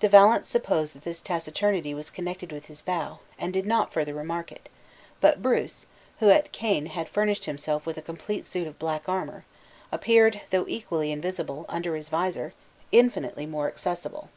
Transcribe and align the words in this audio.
De 0.00 0.08
Valence 0.08 0.48
supposed 0.48 0.92
that 0.92 1.02
this 1.02 1.22
taciturnity 1.22 1.94
was 1.94 2.10
connected 2.10 2.50
with 2.50 2.66
his 2.66 2.80
vow, 2.80 3.20
and 3.38 3.52
did 3.52 3.64
not 3.64 3.92
further 3.92 4.12
remark 4.12 4.50
it; 4.50 4.68
but 5.20 5.40
Bruce 5.40 5.86
(who 6.18 6.30
at 6.30 6.50
Caen 6.52 6.86
had 6.86 7.08
furnished 7.08 7.44
himself 7.44 7.86
with 7.86 7.96
a 7.96 8.02
complete 8.02 8.44
suit 8.44 8.66
of 8.66 8.76
black 8.80 9.08
armor) 9.08 9.44
appeared, 9.92 10.40
though 10.50 10.66
equally 10.66 11.12
invisible 11.12 11.64
under 11.68 11.94
his 11.94 12.08
visor, 12.08 12.54
infinitely 12.90 13.46
more 13.46 13.68
accessible. 13.68 14.30